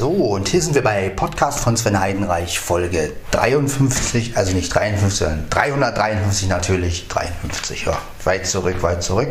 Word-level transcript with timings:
So, 0.00 0.08
und 0.08 0.48
hier 0.48 0.62
sind 0.62 0.74
wir 0.74 0.82
bei 0.82 1.10
Podcast 1.10 1.60
von 1.60 1.76
Sven 1.76 2.00
Heidenreich, 2.00 2.58
Folge 2.58 3.12
53, 3.32 4.34
also 4.34 4.54
nicht 4.54 4.74
53, 4.74 5.12
sondern 5.12 5.50
353 5.50 6.48
natürlich, 6.48 7.06
53, 7.08 7.84
ja, 7.84 7.98
weit 8.24 8.46
zurück, 8.46 8.82
weit 8.82 9.02
zurück. 9.02 9.28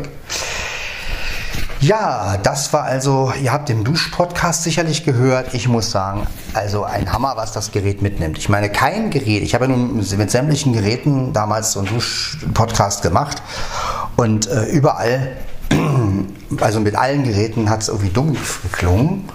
Ja, 1.80 2.38
das 2.44 2.72
war 2.72 2.84
also, 2.84 3.34
ihr 3.42 3.52
habt 3.52 3.70
den 3.70 3.84
Dusch-Podcast 3.84 4.62
sicherlich 4.62 5.06
gehört. 5.06 5.56
Ich 5.56 5.68
muss 5.68 5.90
sagen, 5.90 6.28
also 6.54 6.84
ein 6.84 7.12
Hammer, 7.12 7.36
was 7.36 7.52
das 7.52 7.72
Gerät 7.72 8.04
mitnimmt. 8.04 8.38
Ich 8.38 8.48
meine, 8.48 8.70
kein 8.70 9.10
Gerät, 9.10 9.42
ich 9.42 9.56
habe 9.56 9.66
ja 9.66 9.72
nun 9.72 9.96
mit 9.98 10.30
sämtlichen 10.30 10.74
Geräten 10.74 11.34
damals 11.34 11.72
so 11.72 11.80
einen 11.80 11.90
Dusch-Podcast 11.90 13.02
gemacht 13.02 13.42
und 14.18 14.46
äh, 14.46 14.66
überall, 14.66 15.36
also 16.62 16.80
mit 16.80 16.96
allen 16.96 17.24
Geräten 17.24 17.72
hat 17.72 17.82
es 17.82 17.88
irgendwie 17.88 18.12
dumm 18.12 18.38
geklungen. 18.62 19.28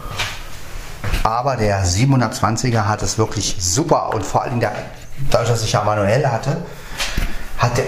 Aber 1.25 1.57
der 1.57 1.83
720er 1.87 2.85
hat 2.85 3.03
es 3.03 3.17
wirklich 3.17 3.57
super 3.59 4.13
und 4.13 4.27
vor 4.27 4.43
allem, 4.43 4.61
der, 4.61 4.73
dadurch, 5.31 5.49
dass 5.49 5.65
ich 5.65 5.73
ja 5.73 5.83
manuell 5.83 6.27
hatte, 6.27 6.59
hat 7.57 7.79
der, 7.79 7.87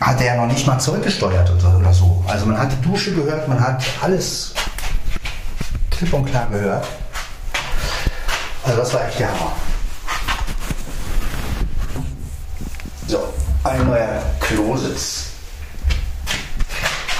hat 0.00 0.18
er 0.18 0.26
ja 0.26 0.36
noch 0.36 0.50
nicht 0.50 0.66
mal 0.66 0.78
zurückgesteuert 0.78 1.50
oder 1.50 1.92
so. 1.92 2.24
Also 2.26 2.46
man 2.46 2.58
hat 2.58 2.72
die 2.72 2.80
Dusche 2.88 3.14
gehört, 3.14 3.46
man 3.46 3.60
hat 3.60 3.84
alles 4.00 4.54
klipp 5.90 6.14
und 6.14 6.24
klar 6.24 6.46
gehört. 6.50 6.86
Also 8.64 8.78
das 8.78 8.94
war 8.94 9.06
echt 9.06 9.18
der 9.18 9.28
Hammer. 9.28 9.52
So, 13.06 13.34
ein 13.64 13.86
neuer 13.86 14.22
Klositz 14.40 15.24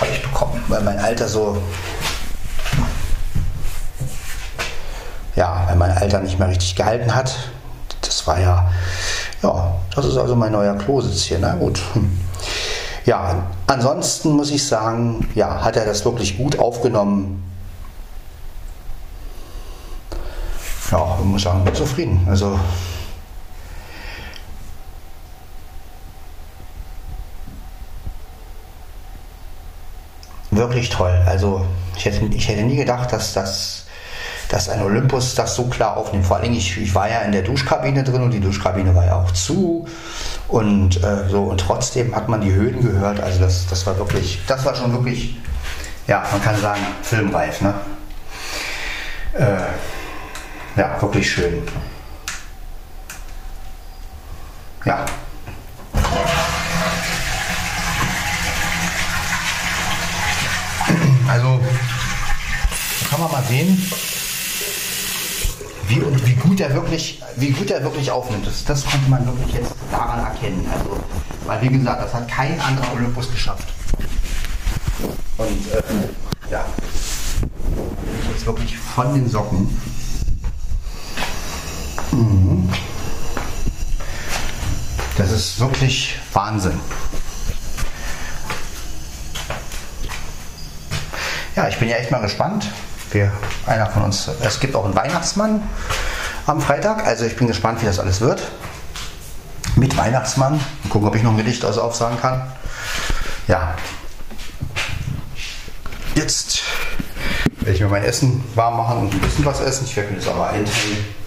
habe 0.00 0.12
ich 0.12 0.22
bekommen, 0.22 0.62
weil 0.68 0.80
mein 0.82 0.98
Alter 0.98 1.28
so 1.28 1.60
ja, 5.38 5.62
weil 5.68 5.76
mein 5.76 5.92
Alter 5.92 6.18
nicht 6.18 6.38
mehr 6.38 6.48
richtig 6.48 6.74
gehalten 6.74 7.14
hat. 7.14 7.32
Das 8.00 8.26
war 8.26 8.40
ja, 8.40 8.68
ja, 9.42 9.76
das 9.94 10.06
ist 10.06 10.16
also 10.16 10.34
mein 10.34 10.50
neuer 10.50 10.74
Klositz 10.74 11.22
hier, 11.22 11.38
na 11.38 11.54
gut. 11.54 11.80
Ja, 13.04 13.46
ansonsten 13.66 14.32
muss 14.32 14.50
ich 14.50 14.66
sagen, 14.66 15.26
ja, 15.34 15.62
hat 15.62 15.76
er 15.76 15.86
das 15.86 16.04
wirklich 16.04 16.36
gut 16.36 16.58
aufgenommen. 16.58 17.42
Ja, 20.90 21.16
ich 21.18 21.24
muss 21.24 21.42
sagen, 21.42 21.64
bin 21.64 21.74
zufrieden. 21.74 22.26
Also 22.28 22.60
wirklich 30.50 30.90
toll. 30.90 31.22
Also 31.24 31.64
ich 31.96 32.04
hätte, 32.04 32.26
ich 32.26 32.46
hätte 32.46 32.62
nie 32.62 32.76
gedacht, 32.76 33.10
dass 33.10 33.32
das 33.32 33.87
dass 34.48 34.68
ein 34.68 34.82
Olympus 34.82 35.34
das 35.34 35.54
so 35.54 35.64
klar 35.64 35.96
aufnimmt. 35.96 36.26
Vor 36.26 36.38
allem, 36.38 36.52
ich, 36.52 36.80
ich 36.80 36.94
war 36.94 37.08
ja 37.08 37.20
in 37.20 37.32
der 37.32 37.42
Duschkabine 37.42 38.02
drin 38.02 38.22
und 38.22 38.30
die 38.30 38.40
Duschkabine 38.40 38.94
war 38.94 39.04
ja 39.04 39.16
auch 39.16 39.30
zu. 39.32 39.86
Und 40.48 41.02
äh, 41.02 41.28
so, 41.28 41.44
und 41.44 41.60
trotzdem 41.60 42.14
hat 42.14 42.28
man 42.28 42.40
die 42.40 42.52
Höhen 42.52 42.82
gehört. 42.82 43.20
Also 43.20 43.40
das, 43.40 43.66
das 43.66 43.86
war 43.86 43.98
wirklich, 43.98 44.40
das 44.46 44.64
war 44.64 44.74
schon 44.74 44.92
wirklich, 44.92 45.36
ja, 46.06 46.24
man 46.32 46.42
kann 46.42 46.58
sagen, 46.60 46.80
filmreif, 47.02 47.60
ne? 47.60 47.74
Äh, 49.34 50.80
ja, 50.80 51.00
wirklich 51.02 51.30
schön. 51.30 51.62
Ja. 54.84 55.04
Also, 61.28 61.60
kann 63.10 63.20
man 63.20 63.30
mal 63.30 63.42
sehen, 63.42 63.76
wie, 65.88 66.02
wie 66.26 66.34
gut 66.34 66.60
er 66.60 66.74
wirklich, 66.74 67.22
wie 67.36 67.50
gut 67.50 67.70
er 67.70 67.82
wirklich 67.82 68.10
aufnimmt. 68.10 68.46
Das, 68.46 68.64
das 68.64 68.84
konnte 68.84 69.08
man 69.08 69.26
wirklich 69.26 69.54
jetzt 69.54 69.74
daran 69.90 70.20
erkennen. 70.20 70.66
Also, 70.70 70.98
weil 71.46 71.62
wie 71.62 71.68
gesagt, 71.68 72.02
das 72.02 72.14
hat 72.14 72.28
kein 72.28 72.60
anderer 72.60 72.92
Olympus 72.94 73.30
geschafft. 73.30 73.68
Und 75.38 75.72
äh, 75.72 76.50
ja, 76.50 76.64
jetzt 78.30 78.46
wirklich 78.46 78.76
von 78.76 79.14
den 79.14 79.28
Socken. 79.28 79.80
Mhm. 82.12 82.68
Das 85.16 85.32
ist 85.32 85.58
wirklich 85.58 86.18
Wahnsinn. 86.32 86.78
Ja, 91.56 91.68
ich 91.68 91.76
bin 91.78 91.88
ja 91.88 91.96
echt 91.96 92.10
mal 92.12 92.20
gespannt, 92.20 92.70
wir, 93.14 93.32
einer 93.66 93.86
von 93.86 94.02
uns, 94.02 94.28
es 94.42 94.60
gibt 94.60 94.74
auch 94.74 94.84
einen 94.84 94.94
Weihnachtsmann 94.94 95.62
am 96.46 96.60
Freitag, 96.60 97.06
also 97.06 97.24
ich 97.24 97.36
bin 97.36 97.46
gespannt, 97.46 97.82
wie 97.82 97.86
das 97.86 97.98
alles 97.98 98.20
wird. 98.20 98.42
Mit 99.76 99.96
Weihnachtsmann. 99.96 100.54
Mal 100.54 100.88
gucken, 100.88 101.08
ob 101.08 101.14
ich 101.14 101.22
noch 101.22 101.30
ein 101.30 101.36
Gedicht 101.36 101.64
also 101.64 101.82
aufsagen 101.82 102.18
kann. 102.20 102.42
Ja. 103.46 103.74
Jetzt 106.14 106.62
werde 107.60 107.72
ich 107.72 107.80
mir 107.80 107.88
mein 107.88 108.02
Essen 108.02 108.42
warm 108.54 108.78
machen 108.78 108.98
und 108.98 109.14
ein 109.14 109.20
bisschen 109.20 109.44
was 109.44 109.60
essen. 109.60 109.84
Ich 109.84 109.94
werde 109.94 110.10
mir 110.10 110.16
das 110.16 110.28
aber 110.28 110.48
einteilen. 110.48 111.18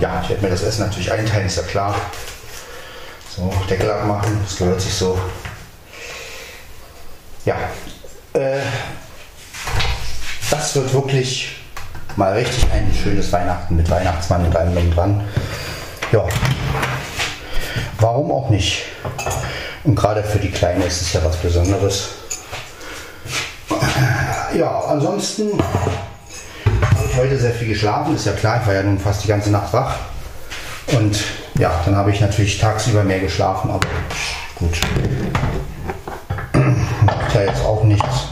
Ja, 0.00 0.20
ich 0.22 0.28
werde 0.28 0.42
mir 0.42 0.50
das 0.50 0.62
Essen 0.62 0.82
natürlich 0.86 1.10
einteilen, 1.10 1.46
ist 1.46 1.56
ja 1.56 1.62
klar. 1.64 1.94
So, 3.36 3.52
Deckel 3.68 3.90
abmachen, 3.90 4.40
das 4.42 4.56
gehört 4.56 4.80
sich 4.80 4.94
so. 4.94 5.18
Ja, 7.46 7.54
äh, 8.32 8.58
das 10.50 10.74
wird 10.74 10.92
wirklich 10.92 11.60
mal 12.16 12.32
richtig 12.32 12.66
ein 12.72 12.92
schönes 12.92 13.30
Weihnachten 13.30 13.76
mit 13.76 13.88
Weihnachtsmann 13.88 14.46
und 14.46 14.56
allem 14.56 14.74
drum 14.74 14.90
dran. 14.90 15.24
Ja, 16.10 16.24
warum 18.00 18.32
auch 18.32 18.50
nicht? 18.50 18.82
Und 19.84 19.94
gerade 19.94 20.24
für 20.24 20.40
die 20.40 20.50
Kleine 20.50 20.86
ist 20.86 21.02
es 21.02 21.12
ja 21.12 21.24
was 21.24 21.36
Besonderes. 21.36 22.08
Ja, 24.56 24.80
ansonsten 24.88 25.52
habe 25.60 27.08
ich 27.08 27.16
heute 27.16 27.38
sehr 27.38 27.52
viel 27.52 27.68
geschlafen, 27.68 28.16
ist 28.16 28.26
ja 28.26 28.32
klar, 28.32 28.60
ich 28.60 28.66
war 28.66 28.74
ja 28.74 28.82
nun 28.82 28.98
fast 28.98 29.22
die 29.22 29.28
ganze 29.28 29.52
Nacht 29.52 29.72
wach. 29.72 29.94
Und 30.88 31.16
ja, 31.58 31.80
dann 31.84 31.94
habe 31.94 32.10
ich 32.10 32.20
natürlich 32.20 32.58
tagsüber 32.58 33.04
mehr 33.04 33.20
geschlafen, 33.20 33.70
aber 33.70 33.86
gut 34.56 34.80
ja 37.36 37.42
jetzt 37.42 37.64
auch 37.64 37.84
nichts. 37.84 38.28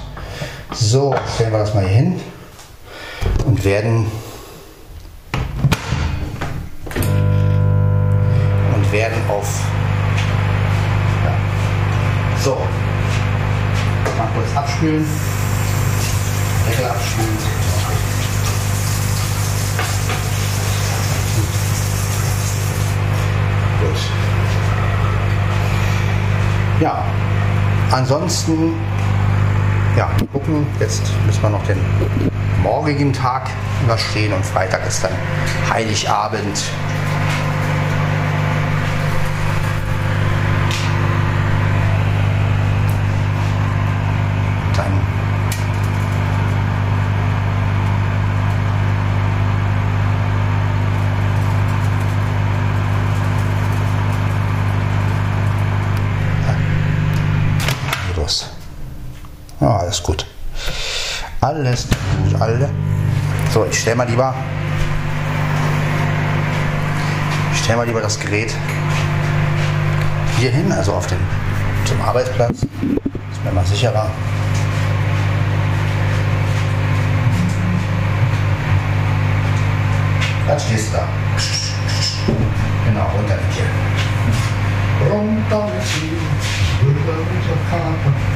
So, 0.72 1.15
stellen 1.34 1.53
wir 1.53 1.59
das 1.59 1.75
mal 1.75 1.84
hier 1.84 1.97
hin 1.97 2.20
und 3.44 3.62
werden 3.65 4.10
und 8.75 8.92
werden 8.92 9.19
auf 9.28 9.60
ja. 11.25 11.32
so 12.42 12.56
mal 14.19 14.28
kurz 14.34 14.56
abspülen 14.56 15.06
Deckel 16.66 16.86
abspülen 16.86 17.38
gut 23.81 24.00
ja 26.81 27.04
ansonsten 27.91 28.72
gucken. 30.34 30.67
Jetzt 30.81 31.03
müssen 31.27 31.43
wir 31.43 31.50
noch 31.50 31.65
den 31.65 31.78
morgigen 32.61 33.12
Tag 33.12 33.49
überstehen 33.84 34.33
und 34.33 34.45
Freitag 34.45 34.84
ist 34.87 35.05
dann 35.05 35.12
Heiligabend. 35.71 36.59
Dann 44.77 45.15
Ja, 59.60 59.78
alles 59.78 60.03
gut. 60.03 60.27
Alles 61.45 61.87
gut, 61.91 62.41
alle. 62.41 62.71
So, 63.53 63.67
ich 63.71 63.79
stelle 63.79 63.97
mal 63.97 64.09
lieber. 64.09 64.35
Ich 67.53 67.59
stelle 67.59 67.77
mal 67.77 67.87
lieber 67.87 68.01
das 68.01 68.19
Gerät 68.19 68.55
hier 70.39 70.51
hin, 70.51 70.73
also 70.73 70.95
auf 70.95 71.07
den 71.07 71.19
zum 71.85 72.01
Arbeitsplatz. 72.01 72.63
Ist 72.63 73.45
mir 73.45 73.53
mal 73.53 73.67
sicherer. 73.67 74.11
Dann 80.49 80.61
stehst 80.61 80.95
du 80.95 80.97
da. 80.97 81.09
Genau, 82.87 83.07
runter 83.15 83.35
mit 83.35 83.55
dir. 83.55 83.69
Runter 85.13 85.67
mit 85.67 85.85
dir. 85.93 86.17
Runter 86.87 87.19
mit 87.19 87.45
dir. 87.45 88.34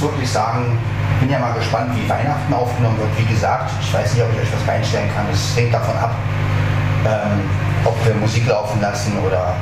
Wirklich 0.00 0.30
sagen, 0.30 0.78
bin 1.20 1.30
ja 1.30 1.38
mal 1.38 1.52
gespannt, 1.52 1.90
wie 1.94 2.08
Weihnachten 2.08 2.52
aufgenommen 2.52 2.98
wird. 2.98 3.08
Wie 3.18 3.32
gesagt, 3.32 3.70
ich 3.80 3.92
weiß 3.92 4.14
nicht, 4.14 4.22
ob 4.22 4.32
ich 4.32 4.40
euch 4.40 4.52
was 4.52 4.68
reinstellen 4.68 5.08
kann. 5.14 5.26
Es 5.32 5.56
hängt 5.56 5.72
davon 5.72 5.96
ab, 5.96 6.14
ähm, 7.04 7.40
ob 7.84 8.04
wir 8.04 8.14
Musik 8.14 8.46
laufen 8.46 8.80
lassen 8.80 9.18
oder 9.18 9.54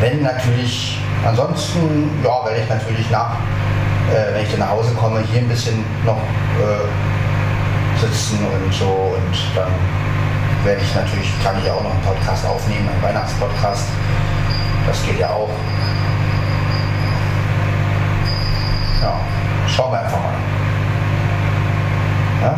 wenn 0.00 0.22
natürlich. 0.22 1.00
Ansonsten, 1.26 2.10
ja, 2.22 2.44
werde 2.44 2.60
ich 2.62 2.68
natürlich 2.68 3.10
nach, 3.10 3.34
äh, 4.10 4.34
wenn 4.34 4.44
ich 4.44 4.50
dann 4.50 4.60
nach 4.60 4.70
Hause 4.70 4.94
komme, 4.94 5.20
hier 5.30 5.40
ein 5.40 5.48
bisschen 5.48 5.84
noch 6.06 6.16
äh, 6.16 8.00
sitzen 8.00 8.38
und 8.38 8.72
so 8.72 9.16
und 9.16 9.56
dann 9.56 9.72
werde 10.64 10.80
ich 10.80 10.94
natürlich, 10.94 11.28
kann 11.42 11.56
ich 11.62 11.68
auch 11.68 11.82
noch 11.82 11.90
einen 11.90 12.02
Podcast 12.02 12.46
aufnehmen, 12.46 12.88
einen 12.88 13.02
Weihnachtspodcast. 13.02 13.88
Das 14.86 15.04
geht 15.04 15.18
ja 15.18 15.30
auch. 15.30 15.50
Ja, 19.02 19.20
schauen 19.66 19.92
wir 19.92 20.00
einfach 20.00 20.18
mal. 20.18 20.34
Ja? 22.42 22.56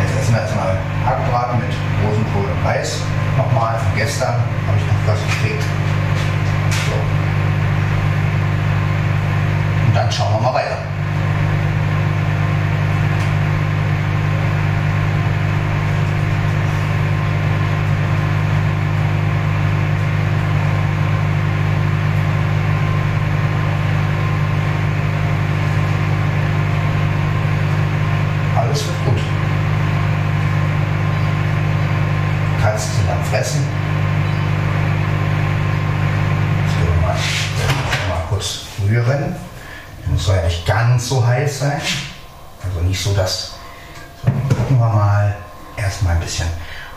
Jetzt 0.00 0.18
essen 0.20 0.34
wir 0.34 0.40
erstmal 0.40 0.76
Hackbraten 1.06 1.58
mit 1.58 1.68
Rosenkohl 2.04 2.50
und 2.50 2.66
Reis. 2.66 3.00
Nochmal 3.36 3.78
von 3.78 3.93
gestern 4.04 4.34
habe 4.34 4.76
ich 4.76 4.84
noch 4.84 4.92
was 5.06 5.18
gekriegt. 5.20 5.64
So. 6.88 6.94
Und 9.86 9.96
dann 9.96 10.12
schauen 10.12 10.34
wir 10.34 10.40
mal 10.42 10.54
weiter. 10.54 10.76
Alles 28.54 28.86
wird 28.86 29.04
gut. 29.06 29.20
Katzen 32.60 32.92
sind 32.96 33.10
am 33.10 33.24
Fressen. 33.24 33.62
Jetzt 36.64 36.76
gehen 36.78 36.88
wir 36.88 37.06
mal, 37.06 37.16
mal 38.08 38.24
kurz 38.30 38.64
rühren. 38.96 39.36
Es 40.14 40.24
soll 40.24 40.36
ja 40.36 40.42
nicht 40.44 40.66
ganz 40.66 41.08
so 41.08 41.26
heiß 41.26 41.60
sein. 41.60 41.80
Also 42.62 42.80
nicht 42.80 43.02
so, 43.02 43.12
dass. 43.14 43.52
So, 44.22 44.30
gucken 44.54 44.78
wir 44.78 44.88
mal. 44.88 45.34
Erstmal 45.76 46.14
ein 46.14 46.20
bisschen 46.20 46.46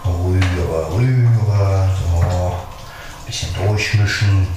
rühre, 0.05 0.91
rühre. 0.93 1.89
So. 2.11 2.21
Ein 2.21 3.25
bisschen 3.25 3.53
durchmischen. 3.55 4.47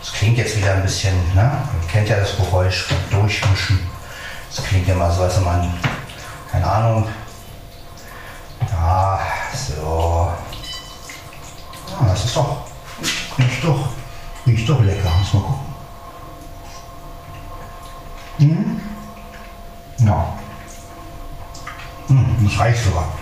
Das 0.00 0.12
klingt 0.12 0.38
jetzt 0.38 0.56
wieder 0.56 0.74
ein 0.74 0.82
bisschen, 0.82 1.14
ne? 1.34 1.42
Man 1.42 1.88
kennt 1.90 2.08
ja 2.08 2.16
das 2.16 2.36
Geräusch 2.36 2.84
von 2.84 2.96
durchmischen. 3.10 3.80
Das 4.54 4.64
klingt 4.64 4.88
ja 4.88 4.94
mal 4.94 5.12
so, 5.12 5.22
als 5.22 5.36
wenn 5.36 5.44
man, 5.44 5.74
keine 6.50 6.66
Ahnung, 6.66 7.06
ja, 8.72 9.20
so. 9.54 10.32
Ah, 11.98 12.04
das 12.08 12.24
ist 12.24 12.36
doch, 12.36 12.62
riecht 13.38 13.62
doch, 13.62 13.88
riecht 14.46 14.68
doch 14.68 14.80
lecker. 14.82 15.10
Muss 15.18 15.34
mal 15.34 15.40
gucken. 15.40 15.69
Hm? 18.40 18.80
Ja. 19.98 20.32
Hm, 22.06 22.36
das 22.42 22.58
reicht 22.58 22.84
sogar. 22.84 23.12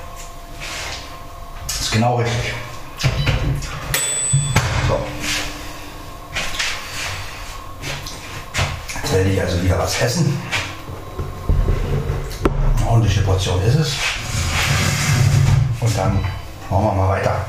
Das 1.67 1.81
ist 1.81 1.91
genau 1.91 2.17
richtig. 2.19 2.55
So. 4.87 5.06
Jetzt 8.94 9.12
werde 9.12 9.31
ich 9.31 9.41
also 9.41 9.61
wieder 9.61 9.79
was 9.81 10.00
essen. 10.00 10.41
Eine 12.76 12.88
ordentliche 12.88 13.23
Portion 13.23 13.61
ist 13.62 13.75
es. 13.75 13.94
Und 15.81 15.99
dann 15.99 16.12
machen 16.70 16.85
wir 16.85 16.93
mal 16.93 17.09
weiter. 17.09 17.44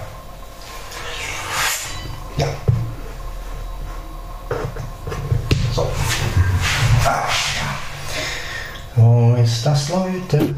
Ist 9.51 9.65
das, 9.65 9.89
Leute? 9.89 10.55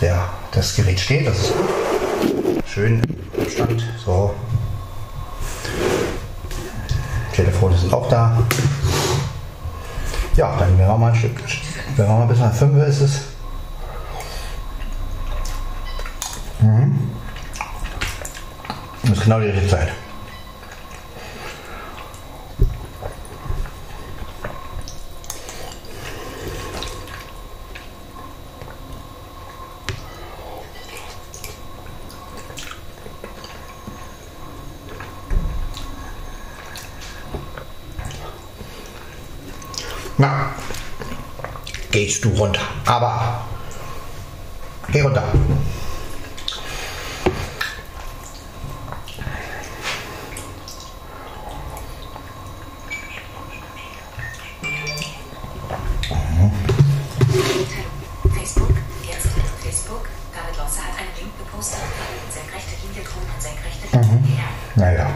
Der, 0.00 0.28
das 0.52 0.76
Gerät 0.76 1.00
steht, 1.00 1.26
das 1.26 1.38
ist 1.38 1.52
gut. 1.56 2.62
Schön 2.66 3.02
Abstand. 3.40 3.84
So. 4.04 4.34
Telefone 7.32 7.76
sind 7.76 7.92
auch 7.92 8.08
da. 8.08 8.38
Ja, 10.36 10.56
dann 10.58 10.76
werden 10.78 10.88
wir 10.88 10.98
mal 10.98 11.12
ein 11.12 11.16
Stück. 11.16 11.40
Wenn 11.96 12.06
wir 12.06 12.14
mal 12.14 12.26
bis 12.26 12.38
nach 12.38 12.52
5 12.52 12.86
ist 12.86 13.00
es. 13.00 13.20
Das 19.02 19.18
ist 19.18 19.22
genau 19.24 19.40
die 19.40 19.46
richtige 19.46 19.68
Zeit. 19.68 19.88
Na, 40.16 40.50
gehst 41.90 42.24
du 42.24 42.28
runter. 42.30 42.60
Aber 42.86 43.44
geh 44.92 45.00
runter. 45.00 45.24
Facebook, 58.34 58.70
jetzt 59.02 59.28
Facebook, 59.62 60.08
David 60.32 60.56
Losser 60.58 60.82
hat 60.82 60.98
einen 60.98 61.08
Link 61.18 61.36
gepostet, 61.38 61.80
senkrechte 62.30 62.86
Linie 62.86 63.02
drum 63.02 63.22
und 63.22 63.42
senkrechte 63.42 63.96
Linie 63.96 64.36
her. 64.36 64.44
Naja. 64.76 65.10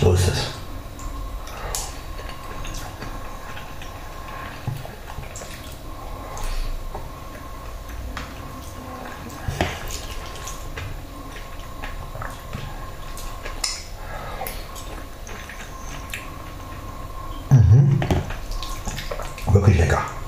So 0.00 0.12
ist 0.12 0.28
es. 0.28 0.50
Mhm. 17.50 18.00
Wirklich 19.66 20.19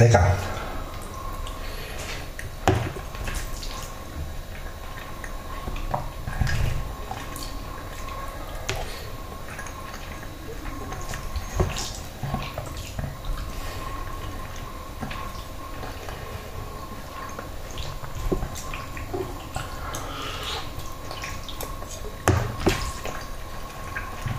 lecker. 0.00 0.20
lecker, 0.20 0.20
lecker. 0.20 0.56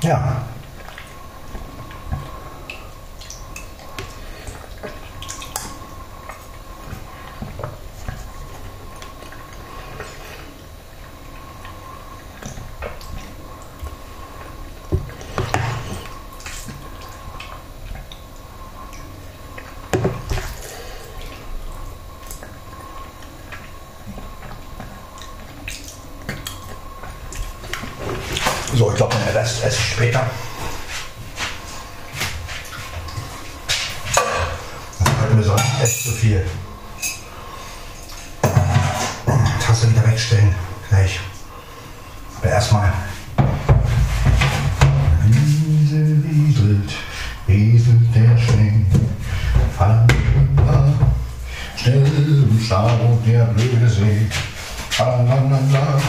Ja. 0.08 0.57
So, 28.74 28.92
ich 28.92 28.98
glaube, 28.98 29.16
den 29.16 29.36
Rest 29.36 29.64
esse 29.64 29.78
ich 29.80 29.94
später. 29.94 30.28
Das 35.00 35.08
hat 35.08 35.34
mir 35.34 35.44
sonst 35.44 35.64
echt 35.82 36.04
zu 36.04 36.12
viel. 36.12 36.46
Tasse 39.66 39.90
wieder 39.90 40.06
wegstellen. 40.08 40.54
Gleich. 40.90 41.20
Aber 42.42 42.52
erstmal. 42.52 42.94
Wiesel, 45.26 46.24
wieselt, 46.24 46.92
wieselt 47.48 48.16
der 48.16 48.38
Schnee. 48.38 48.86
Falala, 49.78 50.94
schnell 51.76 52.06
Stau 52.64 53.20
der 53.26 53.46
blöde 53.46 53.90
See. 53.90 54.28
Falalala. 54.90 56.02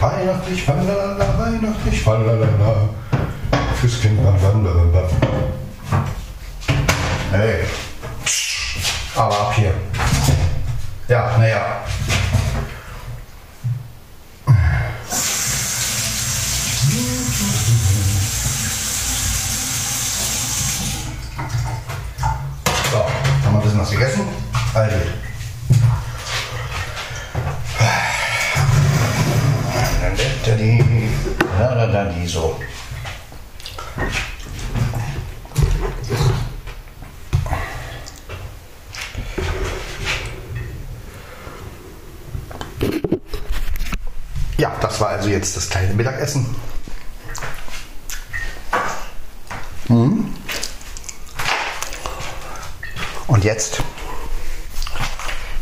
Weihnachtlich, 0.00 0.62
falala, 0.62 1.26
weihnachtlich, 1.38 2.02
falala. 2.02 2.88
Fürs 3.80 4.00
Kind, 4.00 4.20
falala. 4.20 5.08
Hey. 7.32 7.64
Aber 9.16 9.40
ab 9.40 9.54
hier. 9.54 9.72
Ja, 11.08 11.38
naja. 11.38 11.80
So, 22.90 22.98
haben 22.98 23.08
wir 23.44 23.50
ein 23.50 23.62
bisschen 23.62 23.80
was 23.80 23.90
gegessen? 23.90 24.28
Also. 24.74 24.96
Da, 31.86 31.92
da, 31.92 32.04
da, 32.04 32.10
die 32.10 32.26
so. 32.26 32.60
Ja, 44.58 44.74
das 44.80 45.00
war 45.00 45.08
also 45.10 45.28
jetzt 45.28 45.56
das 45.56 45.68
kleine 45.68 45.94
Mittagessen. 45.94 46.56
Mhm. 49.88 50.34
Und 53.26 53.44
jetzt 53.44 53.82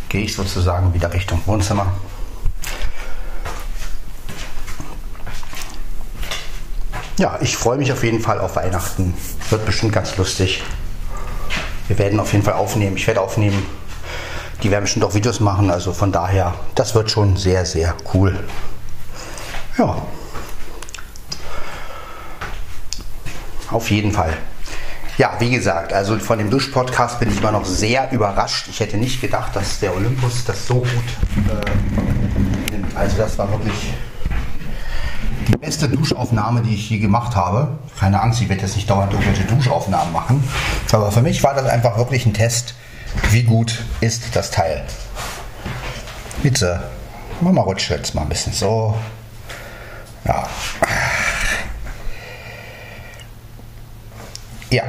gehe 0.09 0.23
ich 0.23 0.35
sozusagen 0.35 0.95
wieder 0.95 1.12
Richtung 1.12 1.40
Wohnzimmer. 1.47 1.93
Ja, 7.16 7.38
ich 7.40 7.56
freue 7.56 7.78
mich 7.78 7.92
auf 7.92 8.02
jeden 8.02 8.21
Fall 8.21 8.40
auf 8.40 8.56
Weihnachten. 8.56 9.14
Wird 9.50 9.64
bestimmt 9.64 9.92
ganz 9.92 10.16
lustig. 10.16 10.64
Wir 11.87 11.99
werden 11.99 12.18
auf 12.18 12.33
jeden 12.33 12.44
Fall 12.44 12.54
aufnehmen. 12.54 12.97
Ich 12.97 13.06
werde 13.06 13.21
aufnehmen. 13.21 13.64
Die 14.62 14.71
werden 14.71 14.83
bestimmt 14.83 15.04
auch 15.04 15.14
Videos 15.14 15.38
machen. 15.38 15.71
Also 15.71 15.92
von 15.92 16.11
daher, 16.11 16.54
das 16.75 16.94
wird 16.97 17.11
schon 17.11 17.37
sehr, 17.37 17.66
sehr 17.66 17.94
cool. 18.12 18.37
Ja. 19.78 20.02
Auf 23.71 23.90
jeden 23.90 24.11
Fall. 24.11 24.37
Ja, 25.16 25.37
wie 25.38 25.50
gesagt, 25.50 25.92
also 25.92 26.18
von 26.18 26.38
dem 26.38 26.50
Dusch-Podcast 26.50 27.21
bin 27.21 27.30
ich 27.30 27.38
immer 27.38 27.52
noch 27.52 27.64
sehr 27.64 28.11
überrascht. 28.11 28.66
Ich 28.68 28.80
hätte 28.80 28.97
nicht 28.97 29.21
gedacht, 29.21 29.54
dass 29.54 29.78
der 29.78 29.94
Olympus 29.94 30.44
das 30.44 30.66
so 30.66 30.75
gut 30.75 30.88
äh, 30.88 32.73
nimmt. 32.73 32.97
Also 32.97 33.18
das 33.18 33.38
war 33.38 33.49
wirklich 33.52 33.92
beste 35.64 35.88
Duschaufnahme, 35.88 36.62
die 36.62 36.75
ich 36.75 36.90
je 36.90 36.99
gemacht 36.99 37.35
habe. 37.35 37.78
Keine 37.99 38.21
Angst, 38.21 38.40
ich 38.42 38.49
werde 38.49 38.62
jetzt 38.62 38.76
nicht 38.76 38.88
dauernd 38.88 39.12
irgendwelche 39.12 39.44
Duschaufnahmen 39.44 40.12
machen. 40.12 40.44
Aber 40.92 41.11
für 41.11 41.23
mich 41.23 41.42
war 41.42 41.54
das 41.54 41.66
einfach 41.66 41.97
wirklich 41.97 42.26
ein 42.26 42.35
Test, 42.35 42.75
wie 43.30 43.42
gut 43.42 43.83
ist 44.00 44.37
das 44.37 44.50
Teil. 44.50 44.85
Bitte, 46.42 46.83
Mama 47.40 47.62
rutscht 47.62 47.90
jetzt 47.90 48.14
mal 48.14 48.23
ein 48.23 48.28
bisschen 48.28 48.52
so. 48.52 48.94
Ja. 50.26 50.47
Ja. 54.71 54.83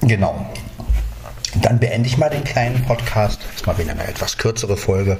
Genau. 0.00 0.46
Dann 1.62 1.78
beende 1.78 2.06
ich 2.06 2.16
mal 2.16 2.30
den 2.30 2.44
kleinen 2.44 2.84
Podcast. 2.84 3.40
Das 3.46 3.56
ist 3.56 3.66
mal 3.66 3.76
wieder 3.78 3.92
eine 3.92 4.06
etwas 4.06 4.38
kürzere 4.38 4.76
Folge. 4.76 5.18